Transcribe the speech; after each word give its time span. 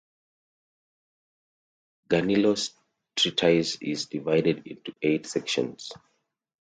Gaunilo's 2.09 2.71
treatise 3.15 3.75
is 3.83 4.07
divided 4.07 4.65
into 4.65 4.95
eight 5.03 5.27
sections. 5.27 5.91